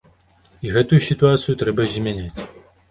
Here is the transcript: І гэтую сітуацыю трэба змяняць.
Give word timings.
І 0.67 0.71
гэтую 0.77 1.01
сітуацыю 1.09 1.59
трэба 1.61 1.91
змяняць. 1.97 2.39